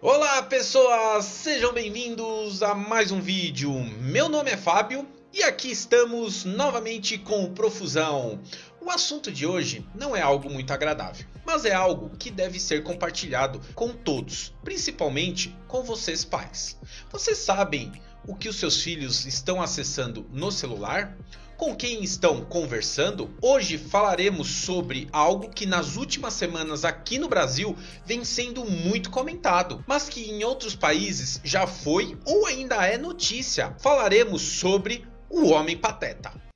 Olá 0.00 0.40
pessoas, 0.44 1.24
sejam 1.24 1.72
bem-vindos 1.72 2.62
a 2.62 2.72
mais 2.72 3.10
um 3.10 3.20
vídeo. 3.20 3.72
Meu 4.00 4.28
nome 4.28 4.48
é 4.48 4.56
Fábio 4.56 5.04
e 5.34 5.42
aqui 5.42 5.72
estamos 5.72 6.44
novamente 6.44 7.18
com 7.18 7.42
o 7.42 7.50
Profusão. 7.50 8.40
O 8.80 8.92
assunto 8.92 9.32
de 9.32 9.44
hoje 9.44 9.84
não 9.96 10.14
é 10.14 10.22
algo 10.22 10.48
muito 10.48 10.72
agradável, 10.72 11.26
mas 11.44 11.64
é 11.64 11.74
algo 11.74 12.16
que 12.16 12.30
deve 12.30 12.60
ser 12.60 12.84
compartilhado 12.84 13.60
com 13.74 13.88
todos, 13.88 14.54
principalmente 14.62 15.52
com 15.66 15.82
vocês 15.82 16.24
pais. 16.24 16.78
Vocês 17.10 17.38
sabem 17.38 17.90
o 18.28 18.36
que 18.36 18.48
os 18.48 18.56
seus 18.56 18.80
filhos 18.80 19.26
estão 19.26 19.60
acessando 19.60 20.24
no 20.30 20.52
celular? 20.52 21.16
com 21.56 21.74
quem 21.74 22.04
estão 22.04 22.44
conversando, 22.44 23.28
hoje 23.42 23.76
falaremos 23.76 24.46
sobre 24.46 25.08
algo 25.12 25.50
que 25.50 25.66
nas 25.66 25.96
últimas 25.96 26.34
semanas 26.34 26.84
aqui 26.84 27.18
no 27.18 27.28
Brasil 27.28 27.76
vem 28.06 28.24
sendo 28.24 28.64
muito 28.64 29.10
comentado, 29.10 29.84
mas 29.84 30.08
que 30.08 30.30
em 30.30 30.44
outros 30.44 30.76
países 30.76 31.40
já 31.42 31.66
foi 31.66 32.16
ou 32.24 32.46
ainda 32.46 32.86
é 32.86 32.96
notícia. 32.96 33.74
Falaremos 33.80 34.40
sobre 34.40 35.04
o 35.28 35.48
Homem 35.48 35.76
Pateta. 35.76 36.47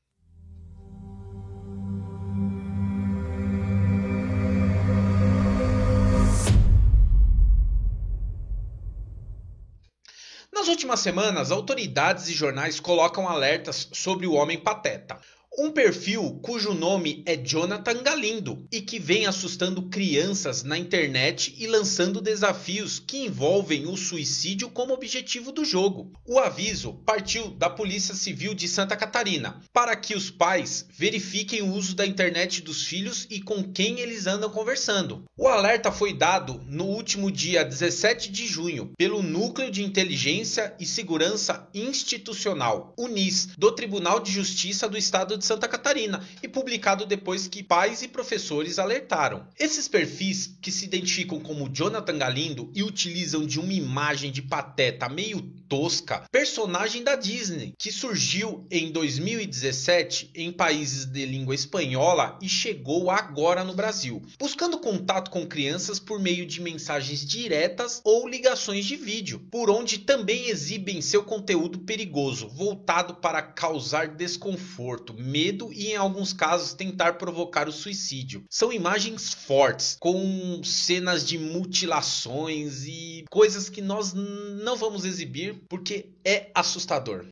Últimas 10.72 11.00
semanas, 11.00 11.50
autoridades 11.50 12.28
e 12.28 12.32
jornais 12.32 12.80
colocam 12.80 13.28
alertas 13.28 13.88
sobre 13.92 14.26
o 14.26 14.32
homem 14.32 14.58
pateta. 14.58 15.20
Um 15.58 15.70
perfil 15.70 16.40
cujo 16.42 16.72
nome 16.72 17.22
é 17.26 17.36
Jonathan 17.36 18.02
Galindo 18.02 18.66
e 18.72 18.80
que 18.80 18.98
vem 18.98 19.26
assustando 19.26 19.82
crianças 19.82 20.62
na 20.62 20.78
internet 20.78 21.54
e 21.58 21.66
lançando 21.66 22.22
desafios 22.22 22.98
que 22.98 23.26
envolvem 23.26 23.86
o 23.86 23.94
suicídio 23.94 24.70
como 24.70 24.94
objetivo 24.94 25.52
do 25.52 25.62
jogo. 25.62 26.10
O 26.26 26.38
aviso 26.38 26.94
partiu 27.04 27.50
da 27.50 27.68
Polícia 27.68 28.14
Civil 28.14 28.54
de 28.54 28.66
Santa 28.66 28.96
Catarina 28.96 29.60
para 29.74 29.94
que 29.94 30.14
os 30.14 30.30
pais 30.30 30.86
verifiquem 30.90 31.60
o 31.60 31.70
uso 31.74 31.94
da 31.94 32.06
internet 32.06 32.62
dos 32.62 32.84
filhos 32.84 33.26
e 33.28 33.38
com 33.38 33.62
quem 33.62 34.00
eles 34.00 34.26
andam 34.26 34.48
conversando. 34.48 35.22
O 35.36 35.46
alerta 35.46 35.92
foi 35.92 36.14
dado 36.14 36.62
no 36.66 36.86
último 36.86 37.30
dia 37.30 37.62
17 37.62 38.32
de 38.32 38.46
junho 38.46 38.92
pelo 38.96 39.22
Núcleo 39.22 39.70
de 39.70 39.84
Inteligência 39.84 40.74
e 40.80 40.86
Segurança 40.86 41.68
Institucional, 41.74 42.94
UNIS, 42.96 43.50
do 43.58 43.70
Tribunal 43.70 44.18
de 44.18 44.32
Justiça 44.32 44.88
do 44.88 44.96
Estado 44.96 45.41
de 45.42 45.46
Santa 45.46 45.68
Catarina 45.68 46.24
e 46.42 46.48
publicado 46.48 47.04
depois 47.04 47.48
que 47.48 47.62
pais 47.62 48.00
e 48.00 48.08
professores 48.08 48.78
alertaram. 48.78 49.44
Esses 49.58 49.88
perfis, 49.88 50.56
que 50.62 50.70
se 50.70 50.84
identificam 50.84 51.40
como 51.40 51.68
Jonathan 51.68 52.16
Galindo 52.16 52.70
e 52.74 52.82
utilizam 52.82 53.44
de 53.44 53.58
uma 53.60 53.72
imagem 53.72 54.30
de 54.30 54.40
pateta 54.40 55.08
meio 55.08 55.42
tosca, 55.72 56.24
personagem 56.30 57.02
da 57.02 57.16
Disney, 57.16 57.72
que 57.78 57.90
surgiu 57.90 58.66
em 58.70 58.92
2017 58.92 60.30
em 60.34 60.52
países 60.52 61.06
de 61.06 61.24
língua 61.24 61.54
espanhola 61.54 62.38
e 62.42 62.46
chegou 62.46 63.10
agora 63.10 63.64
no 63.64 63.72
Brasil, 63.72 64.20
buscando 64.38 64.76
contato 64.76 65.30
com 65.30 65.46
crianças 65.46 65.98
por 65.98 66.20
meio 66.20 66.44
de 66.44 66.60
mensagens 66.60 67.24
diretas 67.24 68.02
ou 68.04 68.28
ligações 68.28 68.84
de 68.84 68.96
vídeo, 68.96 69.40
por 69.50 69.70
onde 69.70 70.00
também 70.00 70.50
exibem 70.50 71.00
seu 71.00 71.24
conteúdo 71.24 71.78
perigoso, 71.78 72.50
voltado 72.50 73.14
para 73.14 73.40
causar 73.40 74.08
desconforto, 74.08 75.14
medo 75.14 75.72
e, 75.72 75.92
em 75.92 75.96
alguns 75.96 76.34
casos, 76.34 76.74
tentar 76.74 77.14
provocar 77.14 77.66
o 77.66 77.72
suicídio. 77.72 78.44
São 78.50 78.70
imagens 78.70 79.32
fortes, 79.32 79.96
com 79.98 80.60
cenas 80.62 81.26
de 81.26 81.38
mutilações 81.38 82.84
e 82.84 83.24
coisas 83.30 83.70
que 83.70 83.80
nós 83.80 84.12
não 84.12 84.76
vamos 84.76 85.06
exibir 85.06 85.61
porque 85.68 86.10
é 86.24 86.50
assustador. 86.54 87.26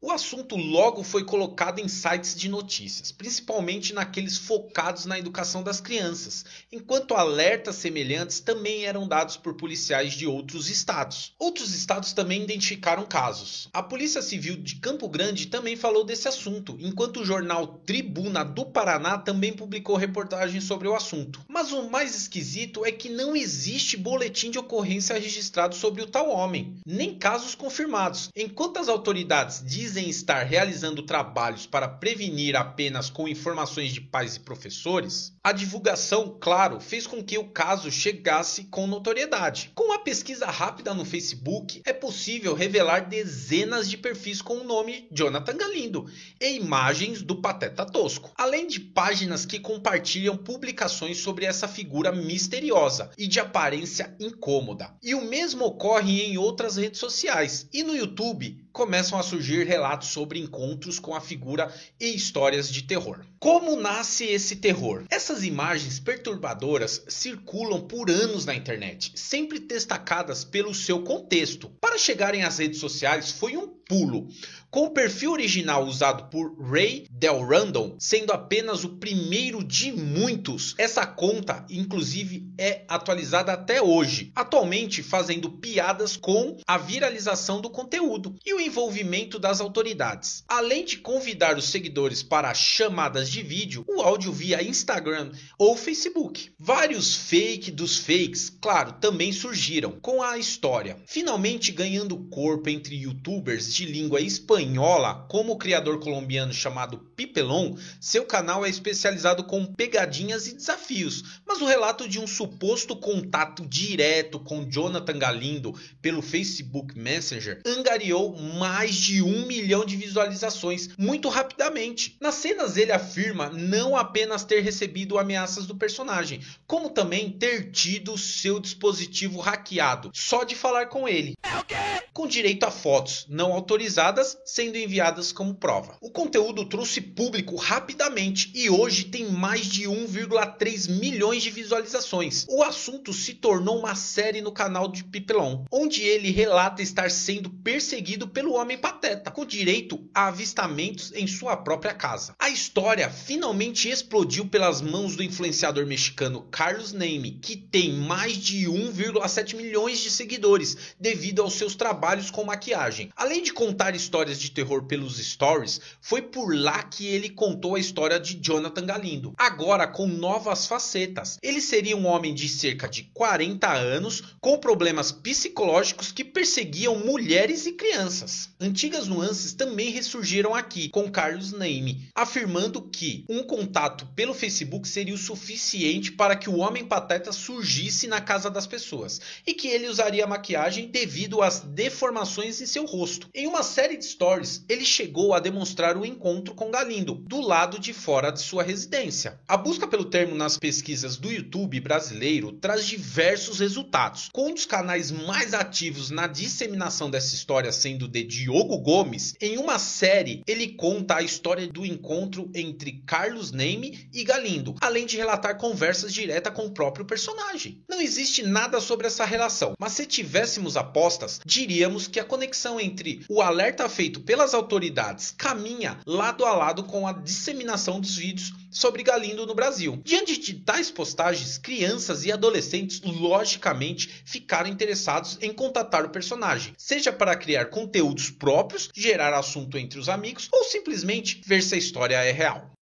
O 0.00 0.12
assunto 0.12 0.54
logo 0.54 1.02
foi 1.02 1.24
colocado 1.24 1.80
em 1.80 1.88
sites 1.88 2.36
de 2.36 2.48
notícias, 2.48 3.10
principalmente 3.10 3.92
naqueles 3.92 4.38
focados 4.38 5.06
na 5.06 5.18
educação 5.18 5.60
das 5.60 5.80
crianças, 5.80 6.44
enquanto 6.70 7.16
alertas 7.16 7.74
semelhantes 7.74 8.38
também 8.38 8.84
eram 8.84 9.08
dados 9.08 9.36
por 9.36 9.54
policiais 9.54 10.12
de 10.12 10.24
outros 10.24 10.70
estados. 10.70 11.34
Outros 11.36 11.74
estados 11.74 12.12
também 12.12 12.44
identificaram 12.44 13.04
casos. 13.04 13.68
A 13.72 13.82
Polícia 13.82 14.22
Civil 14.22 14.58
de 14.58 14.76
Campo 14.76 15.08
Grande 15.08 15.48
também 15.48 15.74
falou 15.74 16.04
desse 16.04 16.28
assunto, 16.28 16.76
enquanto 16.78 17.18
o 17.18 17.24
jornal 17.24 17.66
Tribuna 17.84 18.44
do 18.44 18.64
Paraná 18.64 19.18
também 19.18 19.52
publicou 19.52 19.96
reportagens 19.96 20.62
sobre 20.62 20.86
o 20.86 20.94
assunto. 20.94 21.40
Mas 21.48 21.72
o 21.72 21.90
mais 21.90 22.14
esquisito 22.14 22.86
é 22.86 22.92
que 22.92 23.08
não 23.08 23.34
existe 23.34 23.96
boletim 23.96 24.52
de 24.52 24.60
ocorrência 24.60 25.18
registrado 25.18 25.74
sobre 25.74 26.02
o 26.02 26.06
tal 26.06 26.30
homem, 26.30 26.76
nem 26.86 27.18
casos 27.18 27.56
confirmados, 27.56 28.30
enquanto 28.36 28.78
as 28.78 28.88
autoridades 28.88 29.60
dizem 29.66 29.87
dizem 29.88 30.10
estar 30.10 30.42
realizando 30.42 31.02
trabalhos 31.02 31.66
para 31.66 31.88
prevenir 31.88 32.54
apenas 32.54 33.08
com 33.08 33.26
informações 33.26 33.90
de 33.90 34.02
pais 34.02 34.36
e 34.36 34.40
professores, 34.40 35.32
a 35.42 35.50
divulgação, 35.50 36.36
claro, 36.38 36.78
fez 36.78 37.06
com 37.06 37.24
que 37.24 37.38
o 37.38 37.48
caso 37.48 37.90
chegasse 37.90 38.64
com 38.64 38.86
notoriedade. 38.86 39.72
Com 39.74 39.90
a 39.92 39.98
pesquisa 39.98 40.44
rápida 40.44 40.92
no 40.92 41.06
Facebook, 41.06 41.80
é 41.86 41.92
possível 41.94 42.54
revelar 42.54 43.08
dezenas 43.08 43.88
de 43.88 43.96
perfis 43.96 44.42
com 44.42 44.58
o 44.58 44.64
nome 44.64 45.08
Jonathan 45.10 45.56
Galindo 45.56 46.04
e 46.38 46.56
imagens 46.56 47.22
do 47.22 47.40
Pateta 47.40 47.86
Tosco, 47.86 48.30
além 48.36 48.66
de 48.66 48.80
páginas 48.80 49.46
que 49.46 49.58
compartilham 49.58 50.36
publicações 50.36 51.16
sobre 51.16 51.46
essa 51.46 51.66
figura 51.66 52.12
misteriosa 52.12 53.10
e 53.16 53.26
de 53.26 53.40
aparência 53.40 54.14
incômoda. 54.20 54.94
E 55.02 55.14
o 55.14 55.24
mesmo 55.24 55.64
ocorre 55.64 56.24
em 56.24 56.36
outras 56.36 56.76
redes 56.76 57.00
sociais 57.00 57.66
e 57.72 57.82
no 57.82 57.96
YouTube 57.96 58.68
começam 58.70 59.18
a 59.18 59.22
surgir 59.22 59.66
relatos 59.66 59.77
sobre 60.06 60.38
encontros 60.38 60.98
com 60.98 61.14
a 61.14 61.20
figura 61.20 61.72
e 62.00 62.14
histórias 62.14 62.70
de 62.70 62.82
terror. 62.82 63.24
Como 63.38 63.76
nasce 63.76 64.24
esse 64.24 64.56
terror? 64.56 65.04
Essas 65.10 65.44
imagens 65.44 66.00
perturbadoras 66.00 67.04
circulam 67.08 67.82
por 67.82 68.10
anos 68.10 68.44
na 68.44 68.54
internet, 68.54 69.12
sempre 69.14 69.58
destacadas 69.58 70.44
pelo 70.44 70.74
seu 70.74 71.02
contexto. 71.02 71.70
Para 71.80 71.98
chegarem 71.98 72.42
às 72.42 72.58
redes 72.58 72.80
sociais 72.80 73.30
foi 73.30 73.56
um 73.56 73.68
pulo. 73.68 74.28
Com 74.70 74.84
o 74.84 74.90
perfil 74.90 75.32
original 75.32 75.86
usado 75.86 76.24
por 76.24 76.54
Ray 76.60 77.06
Del 77.10 77.42
Random 77.42 77.96
sendo 77.98 78.32
apenas 78.32 78.84
o 78.84 78.98
primeiro 78.98 79.64
de 79.64 79.90
muitos, 79.92 80.74
essa 80.76 81.06
conta 81.06 81.64
inclusive 81.70 82.46
é 82.58 82.84
atualizada 82.86 83.50
até 83.50 83.80
hoje, 83.80 84.30
atualmente 84.36 85.02
fazendo 85.02 85.50
piadas 85.50 86.18
com 86.18 86.58
a 86.66 86.76
viralização 86.76 87.62
do 87.62 87.70
conteúdo 87.70 88.36
e 88.44 88.52
o 88.52 88.60
envolvimento 88.60 89.38
das 89.38 89.58
autoridades. 89.58 90.44
Além 90.46 90.84
de 90.84 90.98
convidar 90.98 91.56
os 91.56 91.70
seguidores 91.70 92.22
para 92.22 92.52
chamadas 92.52 93.30
de 93.30 93.42
vídeo, 93.42 93.86
o 93.88 94.02
áudio 94.02 94.32
via 94.32 94.62
Instagram 94.62 95.32
ou 95.58 95.76
Facebook. 95.76 96.50
Vários 96.58 97.16
fake 97.16 97.70
dos 97.70 97.96
fakes, 97.96 98.50
claro, 98.60 98.92
também 99.00 99.32
surgiram 99.32 99.92
com 99.92 100.22
a 100.22 100.36
história, 100.36 100.98
finalmente 101.06 101.72
ganhando 101.72 102.18
corpo 102.28 102.68
entre 102.68 102.96
youtubers 102.96 103.72
de 103.72 103.86
língua 103.86 104.20
espanhola, 104.58 105.26
como 105.28 105.52
o 105.52 105.58
criador 105.58 106.00
colombiano 106.00 106.52
chamado 106.52 106.98
Pipelon, 106.98 107.76
seu 108.00 108.24
canal 108.24 108.66
é 108.66 108.68
especializado 108.68 109.44
com 109.44 109.64
pegadinhas 109.64 110.48
e 110.48 110.54
desafios, 110.54 111.40
mas 111.46 111.60
o 111.60 111.66
relato 111.66 112.08
de 112.08 112.18
um 112.18 112.26
suposto 112.26 112.96
contato 112.96 113.64
direto 113.66 114.40
com 114.40 114.68
Jonathan 114.68 115.18
Galindo 115.18 115.74
pelo 116.02 116.20
Facebook 116.20 116.98
Messenger 116.98 117.62
angariou 117.64 118.36
mais 118.36 118.94
de 118.96 119.22
um 119.22 119.46
milhão 119.46 119.84
de 119.84 119.96
visualizações 119.96 120.90
muito 120.98 121.28
rapidamente. 121.28 122.16
Nas 122.20 122.34
cenas 122.34 122.76
ele 122.76 122.92
afirma 122.92 123.50
não 123.50 123.96
apenas 123.96 124.44
ter 124.44 124.60
recebido 124.60 125.18
ameaças 125.18 125.66
do 125.66 125.76
personagem, 125.76 126.40
como 126.66 126.90
também 126.90 127.30
ter 127.30 127.70
tido 127.70 128.18
seu 128.18 128.58
dispositivo 128.58 129.40
hackeado, 129.40 130.10
só 130.12 130.42
de 130.42 130.56
falar 130.56 130.86
com 130.86 131.08
ele. 131.08 131.34
É 131.50 131.58
o 131.58 131.64
quê? 131.64 131.76
Com 132.12 132.26
direito 132.26 132.64
a 132.64 132.70
fotos 132.70 133.24
não 133.28 133.52
autorizadas 133.52 134.36
sendo 134.44 134.76
enviadas 134.76 135.30
como 135.30 135.54
prova. 135.54 135.96
O 136.00 136.10
conteúdo 136.10 136.64
trouxe 136.64 137.00
público 137.00 137.54
rapidamente 137.54 138.50
e 138.54 138.68
hoje 138.68 139.04
tem 139.04 139.30
mais 139.30 139.66
de 139.66 139.84
1,3 139.84 140.90
milhões 140.98 141.42
de 141.42 141.50
visualizações. 141.50 142.44
O 142.48 142.62
assunto 142.62 143.12
se 143.12 143.34
tornou 143.34 143.78
uma 143.78 143.94
série 143.94 144.40
no 144.40 144.50
canal 144.50 144.88
de 144.88 145.04
Pipelon, 145.04 145.64
onde 145.70 146.02
ele 146.02 146.30
relata 146.32 146.82
estar 146.82 147.10
sendo 147.10 147.50
perseguido 147.50 148.26
pelo 148.26 148.54
homem 148.54 148.76
pateta, 148.76 149.30
com 149.30 149.46
direito 149.46 150.04
a 150.12 150.26
avistamentos 150.26 151.12
em 151.14 151.26
sua 151.26 151.56
própria 151.56 151.94
casa. 151.94 152.34
A 152.38 152.50
história 152.50 153.08
finalmente 153.08 153.88
explodiu 153.88 154.46
pelas 154.46 154.82
mãos 154.82 155.14
do 155.14 155.22
influenciador 155.22 155.86
mexicano 155.86 156.42
Carlos 156.50 156.92
Neme, 156.92 157.38
que 157.40 157.56
tem 157.56 157.92
mais 157.92 158.36
de 158.36 158.66
1,7 158.66 159.54
milhões 159.54 160.00
de 160.00 160.10
seguidores 160.10 160.76
devido 160.98 161.37
devido 161.38 161.42
aos 161.42 161.54
seus 161.54 161.74
trabalhos 161.74 162.30
com 162.30 162.44
maquiagem. 162.44 163.10
Além 163.16 163.42
de 163.42 163.52
contar 163.52 163.94
histórias 163.94 164.40
de 164.40 164.50
terror 164.50 164.84
pelos 164.84 165.18
stories, 165.18 165.80
foi 166.00 166.20
por 166.22 166.54
lá 166.54 166.82
que 166.82 167.06
ele 167.06 167.28
contou 167.28 167.76
a 167.76 167.80
história 167.80 168.18
de 168.18 168.34
Jonathan 168.34 168.84
Galindo, 168.84 169.32
agora 169.38 169.86
com 169.86 170.06
novas 170.06 170.66
facetas. 170.66 171.38
Ele 171.42 171.60
seria 171.60 171.96
um 171.96 172.06
homem 172.06 172.34
de 172.34 172.48
cerca 172.48 172.88
de 172.88 173.04
40 173.14 173.70
anos 173.72 174.22
com 174.40 174.58
problemas 174.58 175.12
psicológicos 175.12 176.10
que 176.10 176.24
perseguiam 176.24 176.98
mulheres 176.98 177.66
e 177.66 177.72
crianças. 177.72 178.50
Antigas 178.60 179.06
nuances 179.06 179.52
também 179.52 179.90
ressurgiram 179.90 180.54
aqui 180.54 180.88
com 180.88 181.10
Carlos 181.10 181.52
Naime, 181.52 182.08
afirmando 182.14 182.82
que 182.82 183.24
um 183.28 183.42
contato 183.42 184.06
pelo 184.16 184.34
Facebook 184.34 184.88
seria 184.88 185.14
o 185.14 185.18
suficiente 185.18 186.12
para 186.12 186.34
que 186.34 186.50
o 186.50 186.58
homem 186.58 186.84
pateta 186.84 187.30
surgisse 187.32 188.08
na 188.08 188.20
casa 188.20 188.50
das 188.50 188.66
pessoas 188.66 189.20
e 189.46 189.54
que 189.54 189.68
ele 189.68 189.88
usaria 189.88 190.26
maquiagem 190.26 190.88
devido 190.88 191.27
às 191.42 191.60
deformações 191.60 192.60
em 192.60 192.66
seu 192.66 192.84
rosto. 192.84 193.28
Em 193.34 193.46
uma 193.46 193.62
série 193.62 193.96
de 193.96 194.04
stories, 194.04 194.64
ele 194.68 194.84
chegou 194.84 195.34
a 195.34 195.40
demonstrar 195.40 195.96
o 195.96 196.04
encontro 196.04 196.54
com 196.54 196.70
Galindo 196.70 197.14
do 197.14 197.40
lado 197.40 197.78
de 197.78 197.92
fora 197.92 198.30
de 198.30 198.40
sua 198.40 198.62
residência. 198.62 199.38
A 199.46 199.56
busca 199.56 199.86
pelo 199.86 200.06
termo 200.06 200.34
nas 200.34 200.56
pesquisas 200.56 201.16
do 201.16 201.30
YouTube 201.30 201.80
brasileiro 201.80 202.52
traz 202.52 202.86
diversos 202.86 203.60
resultados, 203.60 204.28
com 204.32 204.48
um 204.48 204.54
dos 204.54 204.64
canais 204.64 205.10
mais 205.10 205.54
ativos 205.54 206.10
na 206.10 206.26
disseminação 206.26 207.10
dessa 207.10 207.34
história 207.34 207.72
sendo 207.72 208.08
de 208.08 208.22
Diogo 208.24 208.78
Gomes. 208.78 209.34
Em 209.40 209.58
uma 209.58 209.78
série, 209.78 210.42
ele 210.46 210.68
conta 210.68 211.16
a 211.16 211.22
história 211.22 211.66
do 211.66 211.84
encontro 211.84 212.50
entre 212.54 213.02
Carlos 213.06 213.52
Neme 213.52 214.08
e 214.12 214.24
Galindo, 214.24 214.74
além 214.80 215.06
de 215.06 215.16
relatar 215.16 215.58
conversas 215.58 216.12
diretas 216.12 216.52
com 216.54 216.66
o 216.66 216.70
próprio 216.70 217.04
personagem. 217.04 217.82
Não 217.88 218.00
existe 218.00 218.42
nada 218.42 218.80
sobre 218.80 219.06
essa 219.06 219.24
relação, 219.24 219.74
mas 219.78 219.92
se 219.92 220.06
tivéssemos 220.06 220.76
apostas, 220.76 221.17
diríamos 221.44 222.06
que 222.06 222.20
a 222.20 222.24
conexão 222.24 222.80
entre 222.80 223.24
o 223.28 223.42
alerta 223.42 223.88
feito 223.88 224.20
pelas 224.20 224.54
autoridades 224.54 225.34
caminha 225.36 225.98
lado 226.06 226.44
a 226.44 226.52
lado 226.52 226.84
com 226.84 227.06
a 227.06 227.12
disseminação 227.12 228.00
dos 228.00 228.16
vídeos 228.16 228.52
sobre 228.70 229.02
Galindo 229.02 229.46
no 229.46 229.54
Brasil. 229.54 230.00
Diante 230.04 230.38
de 230.38 230.54
tais 230.54 230.90
postagens, 230.90 231.58
crianças 231.58 232.24
e 232.24 232.32
adolescentes 232.32 233.00
logicamente 233.02 234.22
ficaram 234.24 234.68
interessados 234.68 235.38
em 235.40 235.52
contatar 235.52 236.04
o 236.04 236.10
personagem, 236.10 236.74
seja 236.76 237.12
para 237.12 237.36
criar 237.36 237.66
conteúdos 237.66 238.30
próprios, 238.30 238.90
gerar 238.94 239.32
assunto 239.34 239.78
entre 239.78 239.98
os 239.98 240.08
amigos 240.08 240.48
ou 240.52 240.64
simplesmente 240.64 241.40
ver 241.46 241.62
se 241.62 241.74
a 241.74 241.78
história 241.78 242.16
é 242.16 242.30
real. 242.30 242.77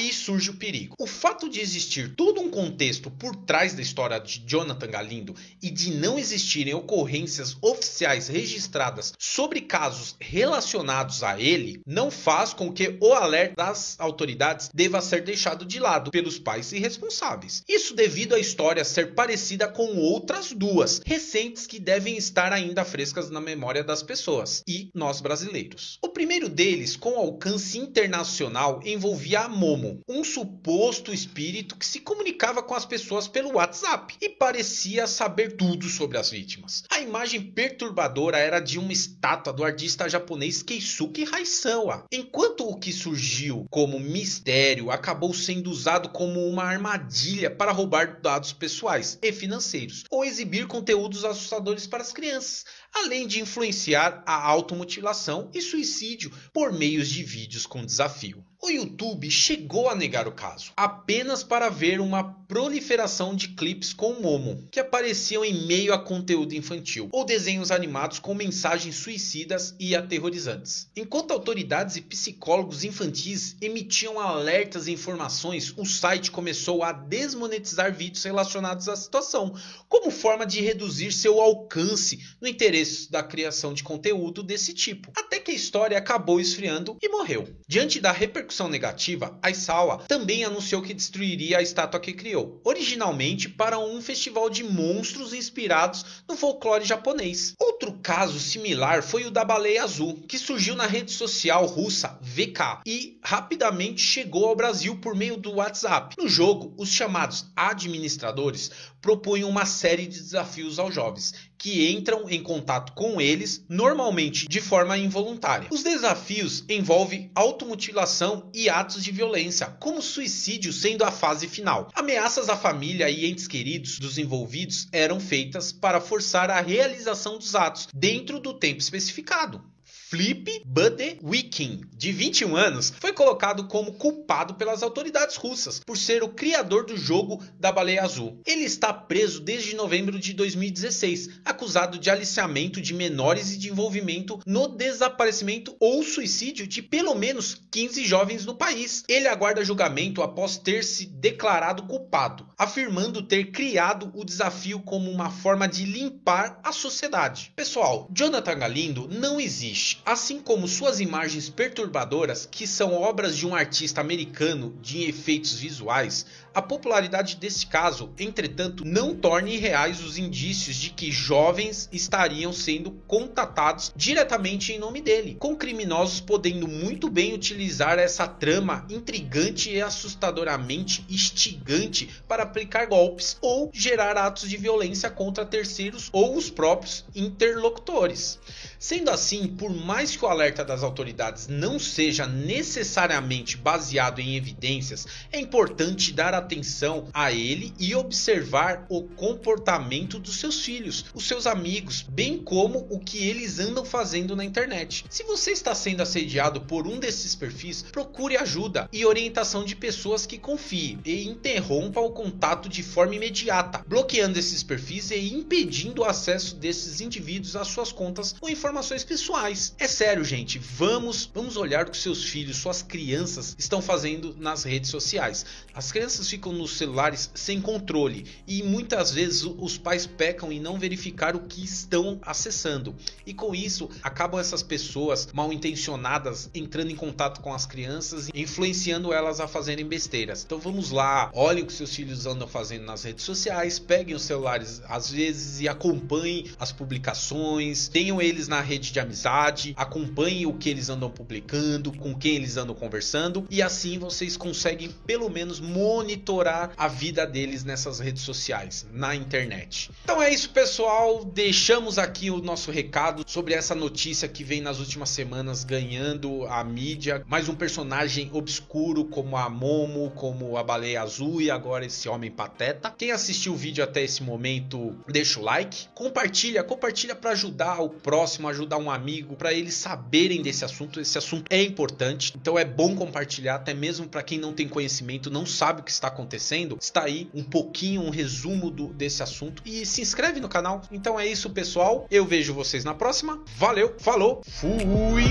Aí 0.00 0.14
surge 0.14 0.48
o 0.48 0.54
perigo. 0.54 0.96
O 0.98 1.06
fato 1.06 1.46
de 1.46 1.60
existir 1.60 2.14
todo 2.16 2.40
um 2.40 2.48
contexto 2.48 3.10
por 3.10 3.36
trás 3.36 3.74
da 3.74 3.82
história 3.82 4.18
de 4.18 4.42
Jonathan 4.46 4.86
Galindo 4.86 5.36
e 5.62 5.70
de 5.70 5.92
não 5.92 6.18
existirem 6.18 6.72
ocorrências 6.72 7.54
oficiais 7.60 8.26
registradas 8.26 9.12
sobre 9.18 9.60
casos 9.60 10.16
relacionados 10.18 11.22
a 11.22 11.38
ele 11.38 11.82
não 11.86 12.10
faz 12.10 12.54
com 12.54 12.72
que 12.72 12.96
o 12.98 13.12
alerta 13.12 13.56
das 13.56 13.94
autoridades 14.00 14.70
deva 14.72 15.02
ser 15.02 15.22
deixado 15.22 15.66
de 15.66 15.78
lado 15.78 16.10
pelos 16.10 16.38
pais 16.38 16.72
irresponsáveis. 16.72 17.62
Isso 17.68 17.94
devido 17.94 18.34
à 18.34 18.38
história 18.38 18.86
ser 18.86 19.14
parecida 19.14 19.68
com 19.68 19.98
outras 19.98 20.50
duas 20.50 21.02
recentes 21.04 21.66
que 21.66 21.78
devem 21.78 22.16
estar 22.16 22.54
ainda 22.54 22.86
frescas 22.86 23.28
na 23.28 23.38
memória 23.40 23.84
das 23.84 24.02
pessoas 24.02 24.62
e 24.66 24.88
nós 24.94 25.20
brasileiros. 25.20 25.98
O 26.02 26.08
primeiro 26.08 26.48
deles, 26.48 26.96
com 26.96 27.18
alcance 27.18 27.76
internacional, 27.76 28.80
envolvia 28.82 29.40
a 29.40 29.48
Momo 29.48 29.89
um 30.08 30.22
suposto 30.22 31.12
espírito 31.12 31.76
que 31.76 31.86
se 31.86 32.00
comunicava 32.00 32.62
com 32.62 32.74
as 32.74 32.84
pessoas 32.84 33.26
pelo 33.26 33.54
WhatsApp 33.54 34.14
e 34.20 34.28
parecia 34.28 35.06
saber 35.06 35.56
tudo 35.56 35.88
sobre 35.88 36.18
as 36.18 36.30
vítimas. 36.30 36.84
A 36.90 37.00
imagem 37.00 37.40
perturbadora 37.40 38.38
era 38.38 38.60
de 38.60 38.78
uma 38.78 38.92
estátua 38.92 39.52
do 39.52 39.64
artista 39.64 40.08
japonês 40.08 40.62
Keisuke 40.62 41.28
Haisawa, 41.32 42.04
enquanto 42.12 42.68
o 42.68 42.78
que 42.78 42.92
surgiu 42.92 43.66
como 43.70 43.98
mistério 43.98 44.90
acabou 44.90 45.32
sendo 45.32 45.70
usado 45.70 46.08
como 46.10 46.46
uma 46.46 46.64
armadilha 46.64 47.50
para 47.50 47.72
roubar 47.72 48.20
dados 48.20 48.52
pessoais 48.52 49.18
e 49.22 49.32
financeiros 49.32 50.04
ou 50.10 50.24
exibir 50.24 50.66
conteúdos 50.66 51.24
assustadores 51.24 51.86
para 51.86 52.02
as 52.02 52.12
crianças, 52.12 52.64
além 52.94 53.26
de 53.26 53.40
influenciar 53.40 54.22
a 54.26 54.46
automutilação 54.46 55.50
e 55.54 55.60
suicídio 55.60 56.30
por 56.52 56.72
meios 56.72 57.08
de 57.08 57.22
vídeos 57.22 57.66
com 57.66 57.84
desafio. 57.84 58.44
O 58.62 58.68
YouTube 58.68 59.30
chegou 59.30 59.88
a 59.88 59.94
negar 59.94 60.28
o 60.28 60.32
caso, 60.32 60.72
apenas 60.76 61.42
para 61.42 61.70
ver 61.70 62.00
uma 62.00 62.39
proliferação 62.50 63.32
de 63.32 63.50
clipes 63.50 63.92
com 63.92 64.14
Momo, 64.14 64.66
que 64.72 64.80
apareciam 64.80 65.44
em 65.44 65.68
meio 65.68 65.94
a 65.94 65.98
conteúdo 66.00 66.52
infantil, 66.52 67.08
ou 67.12 67.24
desenhos 67.24 67.70
animados 67.70 68.18
com 68.18 68.34
mensagens 68.34 68.96
suicidas 68.96 69.72
e 69.78 69.94
aterrorizantes. 69.94 70.90
Enquanto 70.96 71.30
autoridades 71.30 71.94
e 71.94 72.00
psicólogos 72.00 72.82
infantis 72.82 73.56
emitiam 73.60 74.18
alertas 74.18 74.88
e 74.88 74.92
informações, 74.92 75.72
o 75.76 75.86
site 75.86 76.32
começou 76.32 76.82
a 76.82 76.90
desmonetizar 76.90 77.94
vídeos 77.94 78.24
relacionados 78.24 78.88
à 78.88 78.96
situação, 78.96 79.54
como 79.88 80.10
forma 80.10 80.44
de 80.44 80.60
reduzir 80.60 81.12
seu 81.12 81.40
alcance 81.40 82.18
no 82.40 82.48
interesse 82.48 83.08
da 83.12 83.22
criação 83.22 83.72
de 83.72 83.84
conteúdo 83.84 84.42
desse 84.42 84.74
tipo, 84.74 85.12
até 85.16 85.38
que 85.38 85.52
a 85.52 85.54
história 85.54 85.96
acabou 85.96 86.40
esfriando 86.40 86.96
e 87.00 87.08
morreu. 87.08 87.48
Diante 87.68 88.00
da 88.00 88.10
repercussão 88.10 88.68
negativa, 88.68 89.38
Aisawa 89.40 89.98
também 90.08 90.42
anunciou 90.42 90.82
que 90.82 90.92
destruiria 90.92 91.58
a 91.58 91.62
estátua 91.62 92.00
que 92.00 92.12
criou, 92.12 92.39
originalmente 92.64 93.48
para 93.48 93.78
um 93.78 94.00
festival 94.00 94.48
de 94.48 94.62
monstros 94.62 95.32
inspirados 95.32 96.04
no 96.28 96.36
folclore 96.36 96.84
japonês. 96.84 97.54
Outro 97.58 97.92
caso 98.02 98.38
similar 98.38 99.02
foi 99.02 99.24
o 99.24 99.30
da 99.30 99.44
baleia 99.44 99.84
azul, 99.84 100.18
que 100.28 100.38
surgiu 100.38 100.74
na 100.74 100.86
rede 100.86 101.12
social 101.12 101.66
russa 101.66 102.18
VK 102.20 102.82
e 102.86 103.18
rapidamente 103.22 104.00
chegou 104.00 104.46
ao 104.46 104.56
Brasil 104.56 104.96
por 104.96 105.14
meio 105.14 105.36
do 105.36 105.54
WhatsApp. 105.54 106.16
No 106.18 106.28
jogo, 106.28 106.74
os 106.76 106.90
chamados 106.90 107.46
administradores 107.56 108.70
propõem 109.00 109.44
uma 109.44 109.64
série 109.64 110.06
de 110.06 110.20
desafios 110.20 110.78
aos 110.78 110.94
jovens, 110.94 111.34
que 111.56 111.90
entram 111.90 112.28
em 112.28 112.42
contato 112.42 112.92
com 112.92 113.20
eles, 113.20 113.64
normalmente 113.68 114.48
de 114.48 114.60
forma 114.60 114.96
involuntária. 114.96 115.68
Os 115.70 115.82
desafios 115.82 116.64
envolvem 116.68 117.30
automutilação 117.34 118.50
e 118.54 118.68
atos 118.68 119.02
de 119.02 119.10
violência, 119.10 119.66
como 119.78 120.02
suicídio 120.02 120.72
sendo 120.72 121.04
a 121.04 121.10
fase 121.10 121.48
final. 121.48 121.88
Ameaças 121.94 122.29
à 122.38 122.56
família 122.56 123.10
e 123.10 123.26
entes 123.26 123.48
queridos 123.48 123.98
dos 123.98 124.16
envolvidos 124.16 124.88
eram 124.92 125.18
feitas 125.18 125.72
para 125.72 126.00
forçar 126.00 126.50
a 126.50 126.60
realização 126.60 127.38
dos 127.38 127.54
atos 127.54 127.88
dentro 127.92 128.38
do 128.38 128.54
tempo 128.54 128.78
especificado. 128.78 129.62
Flip 130.10 130.62
Budewikin, 130.66 131.82
de 131.96 132.10
21 132.10 132.56
anos, 132.56 132.92
foi 132.98 133.12
colocado 133.12 133.68
como 133.68 133.92
culpado 133.92 134.54
pelas 134.54 134.82
autoridades 134.82 135.36
russas 135.36 135.78
por 135.86 135.96
ser 135.96 136.24
o 136.24 136.28
criador 136.30 136.84
do 136.84 136.96
jogo 136.96 137.40
da 137.60 137.70
baleia 137.70 138.02
azul. 138.02 138.40
Ele 138.44 138.64
está 138.64 138.92
preso 138.92 139.38
desde 139.38 139.76
novembro 139.76 140.18
de 140.18 140.32
2016, 140.32 141.42
acusado 141.44 141.96
de 141.96 142.10
aliciamento 142.10 142.80
de 142.80 142.92
menores 142.92 143.52
e 143.52 143.56
de 143.56 143.68
envolvimento 143.68 144.40
no 144.44 144.66
desaparecimento 144.66 145.76
ou 145.78 146.02
suicídio 146.02 146.66
de 146.66 146.82
pelo 146.82 147.14
menos 147.14 147.62
15 147.70 148.04
jovens 148.04 148.44
no 148.44 148.56
país. 148.56 149.04
Ele 149.06 149.28
aguarda 149.28 149.64
julgamento 149.64 150.22
após 150.22 150.56
ter 150.56 150.82
se 150.82 151.06
declarado 151.06 151.84
culpado, 151.84 152.48
afirmando 152.58 153.22
ter 153.22 153.52
criado 153.52 154.10
o 154.12 154.24
desafio 154.24 154.80
como 154.80 155.08
uma 155.08 155.30
forma 155.30 155.68
de 155.68 155.84
limpar 155.84 156.58
a 156.64 156.72
sociedade. 156.72 157.52
Pessoal, 157.54 158.08
Jonathan 158.12 158.58
Galindo 158.58 159.06
não 159.08 159.38
existe 159.38 159.99
assim 160.04 160.40
como 160.40 160.66
suas 160.68 161.00
imagens 161.00 161.48
perturbadoras, 161.48 162.48
que 162.50 162.66
são 162.66 162.94
obras 162.94 163.36
de 163.36 163.46
um 163.46 163.54
artista 163.54 164.00
americano 164.00 164.76
de 164.80 165.04
efeitos 165.08 165.54
visuais, 165.54 166.26
a 166.52 166.60
popularidade 166.60 167.36
desse 167.36 167.64
caso, 167.64 168.10
entretanto, 168.18 168.84
não 168.84 169.14
torna 169.14 169.50
irreais 169.50 170.02
os 170.02 170.18
indícios 170.18 170.74
de 170.74 170.90
que 170.90 171.12
jovens 171.12 171.88
estariam 171.92 172.52
sendo 172.52 172.90
contatados 173.06 173.92
diretamente 173.94 174.72
em 174.72 174.78
nome 174.78 175.00
dele, 175.00 175.36
com 175.38 175.54
criminosos 175.54 176.20
podendo 176.20 176.66
muito 176.66 177.08
bem 177.08 177.32
utilizar 177.34 178.00
essa 178.00 178.26
trama 178.26 178.84
intrigante 178.90 179.70
e 179.70 179.80
assustadoramente 179.80 181.04
instigante 181.08 182.10
para 182.26 182.42
aplicar 182.42 182.86
golpes 182.86 183.36
ou 183.40 183.70
gerar 183.72 184.16
atos 184.16 184.48
de 184.48 184.56
violência 184.56 185.08
contra 185.08 185.46
terceiros 185.46 186.08
ou 186.12 186.36
os 186.36 186.50
próprios 186.50 187.04
interlocutores. 187.14 188.40
Sendo 188.76 189.10
assim, 189.10 189.46
por 189.46 189.70
mais 189.90 190.14
que 190.14 190.24
o 190.24 190.28
alerta 190.28 190.64
das 190.64 190.84
autoridades 190.84 191.48
não 191.48 191.76
seja 191.76 192.24
necessariamente 192.24 193.56
baseado 193.56 194.20
em 194.20 194.36
evidências, 194.36 195.04
é 195.32 195.40
importante 195.40 196.12
dar 196.12 196.32
atenção 196.32 197.08
a 197.12 197.32
ele 197.32 197.74
e 197.76 197.92
observar 197.92 198.86
o 198.88 199.02
comportamento 199.02 200.20
dos 200.20 200.38
seus 200.38 200.60
filhos, 200.60 201.06
os 201.12 201.26
seus 201.26 201.44
amigos, 201.44 202.06
bem 202.08 202.38
como 202.38 202.86
o 202.88 203.00
que 203.00 203.18
eles 203.26 203.58
andam 203.58 203.84
fazendo 203.84 204.36
na 204.36 204.44
internet. 204.44 205.04
Se 205.10 205.24
você 205.24 205.50
está 205.50 205.74
sendo 205.74 206.02
assediado 206.02 206.60
por 206.60 206.86
um 206.86 207.00
desses 207.00 207.34
perfis, 207.34 207.82
procure 207.82 208.36
ajuda 208.36 208.88
e 208.92 209.04
orientação 209.04 209.64
de 209.64 209.74
pessoas 209.74 210.24
que 210.24 210.38
confie 210.38 211.00
e 211.04 211.26
interrompa 211.26 211.98
o 211.98 212.12
contato 212.12 212.68
de 212.68 212.84
forma 212.84 213.16
imediata, 213.16 213.84
bloqueando 213.88 214.38
esses 214.38 214.62
perfis 214.62 215.10
e 215.10 215.34
impedindo 215.34 216.02
o 216.02 216.04
acesso 216.04 216.54
desses 216.54 217.00
indivíduos 217.00 217.56
às 217.56 217.66
suas 217.66 217.90
contas 217.90 218.36
ou 218.40 218.48
informações 218.48 219.02
pessoais. 219.02 219.74
É 219.80 219.88
sério, 219.88 220.22
gente, 220.22 220.58
vamos, 220.58 221.24
vamos 221.32 221.56
olhar 221.56 221.86
o 221.86 221.90
que 221.90 221.96
seus 221.96 222.22
filhos, 222.22 222.58
suas 222.58 222.82
crianças 222.82 223.56
estão 223.58 223.80
fazendo 223.80 224.36
nas 224.38 224.62
redes 224.62 224.90
sociais. 224.90 225.46
As 225.72 225.90
crianças 225.90 226.28
ficam 226.28 226.52
nos 226.52 226.76
celulares 226.76 227.30
sem 227.34 227.62
controle 227.62 228.26
e 228.46 228.62
muitas 228.62 229.10
vezes 229.10 229.42
os 229.42 229.78
pais 229.78 230.04
pecam 230.04 230.52
em 230.52 230.60
não 230.60 230.78
verificar 230.78 231.34
o 231.34 231.44
que 231.44 231.64
estão 231.64 232.18
acessando. 232.20 232.94
E 233.24 233.32
com 233.32 233.54
isso, 233.54 233.88
acabam 234.02 234.38
essas 234.38 234.62
pessoas 234.62 235.26
mal 235.32 235.50
intencionadas 235.50 236.50
entrando 236.52 236.90
em 236.90 236.96
contato 236.96 237.40
com 237.40 237.54
as 237.54 237.64
crianças 237.64 238.28
e 238.34 238.42
influenciando 238.42 239.14
elas 239.14 239.40
a 239.40 239.48
fazerem 239.48 239.86
besteiras. 239.86 240.44
Então 240.44 240.58
vamos 240.58 240.90
lá, 240.90 241.30
olhem 241.32 241.64
o 241.64 241.66
que 241.66 241.72
seus 241.72 241.96
filhos 241.96 242.26
andam 242.26 242.46
fazendo 242.46 242.84
nas 242.84 243.04
redes 243.04 243.24
sociais, 243.24 243.78
peguem 243.78 244.14
os 244.14 244.24
celulares 244.24 244.82
às 244.86 245.10
vezes 245.10 245.58
e 245.62 245.66
acompanhem 245.66 246.50
as 246.58 246.70
publicações, 246.70 247.88
tenham 247.88 248.20
eles 248.20 248.46
na 248.46 248.60
rede 248.60 248.92
de 248.92 249.00
amizade, 249.00 249.69
acompanhem 249.76 250.46
o 250.46 250.54
que 250.54 250.68
eles 250.68 250.88
andam 250.88 251.10
publicando, 251.10 251.92
com 251.92 252.14
quem 252.14 252.36
eles 252.36 252.56
andam 252.56 252.74
conversando 252.74 253.46
e 253.50 253.62
assim 253.62 253.98
vocês 253.98 254.36
conseguem 254.36 254.90
pelo 255.06 255.28
menos 255.28 255.60
monitorar 255.60 256.72
a 256.76 256.88
vida 256.88 257.26
deles 257.26 257.64
nessas 257.64 257.98
redes 257.98 258.22
sociais, 258.22 258.86
na 258.92 259.14
internet. 259.14 259.90
Então 260.04 260.22
é 260.22 260.32
isso, 260.32 260.50
pessoal. 260.50 261.24
Deixamos 261.24 261.98
aqui 261.98 262.30
o 262.30 262.40
nosso 262.40 262.70
recado 262.70 263.24
sobre 263.26 263.54
essa 263.54 263.74
notícia 263.74 264.28
que 264.28 264.44
vem 264.44 264.60
nas 264.60 264.78
últimas 264.78 265.10
semanas 265.10 265.64
ganhando 265.64 266.46
a 266.46 266.62
mídia. 266.64 267.22
Mais 267.26 267.48
um 267.48 267.54
personagem 267.54 268.30
obscuro 268.32 269.04
como 269.04 269.36
a 269.36 269.48
Momo, 269.48 270.10
como 270.10 270.56
a 270.56 270.62
Baleia 270.62 271.02
Azul 271.02 271.40
e 271.40 271.50
agora 271.50 271.84
esse 271.84 272.08
homem 272.08 272.30
pateta. 272.30 272.94
Quem 272.96 273.10
assistiu 273.12 273.52
o 273.52 273.56
vídeo 273.56 273.82
até 273.82 274.02
esse 274.02 274.22
momento, 274.22 274.96
deixa 275.08 275.40
o 275.40 275.42
like, 275.42 275.88
compartilha, 275.94 276.62
compartilha 276.62 277.14
para 277.14 277.30
ajudar 277.30 277.80
o 277.80 277.88
próximo, 277.88 278.48
ajudar 278.48 278.78
um 278.78 278.90
amigo, 278.90 279.36
para 279.36 279.52
eles 279.60 279.74
saberem 279.74 280.42
desse 280.42 280.64
assunto. 280.64 281.00
Esse 281.00 281.18
assunto 281.18 281.44
é 281.50 281.62
importante, 281.62 282.32
então 282.36 282.58
é 282.58 282.64
bom 282.64 282.94
compartilhar, 282.96 283.56
até 283.56 283.72
mesmo 283.72 284.08
para 284.08 284.22
quem 284.22 284.38
não 284.38 284.52
tem 284.52 284.68
conhecimento, 284.68 285.30
não 285.30 285.46
sabe 285.46 285.80
o 285.80 285.84
que 285.84 285.90
está 285.90 286.08
acontecendo. 286.08 286.76
Está 286.80 287.04
aí 287.04 287.30
um 287.32 287.44
pouquinho, 287.44 288.02
um 288.02 288.10
resumo 288.10 288.70
do, 288.70 288.88
desse 288.88 289.22
assunto 289.22 289.62
e 289.64 289.86
se 289.86 290.00
inscreve 290.00 290.40
no 290.40 290.48
canal. 290.48 290.82
Então 290.90 291.18
é 291.18 291.26
isso, 291.26 291.50
pessoal. 291.50 292.06
Eu 292.10 292.24
vejo 292.24 292.52
vocês 292.54 292.84
na 292.84 292.94
próxima. 292.94 293.42
Valeu, 293.56 293.94
falou, 293.98 294.42
fui! 294.44 295.24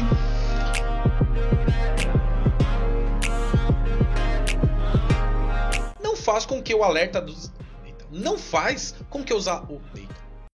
Não 6.01 6.15
faz 6.15 6.45
com 6.45 6.61
que 6.61 6.73
o 6.73 6.83
alerta 6.83 7.21
dos. 7.21 7.51
Não 8.11 8.37
faz 8.37 8.95
com 9.09 9.23
que 9.23 9.33
os. 9.33 9.47
Oh, 9.47 9.79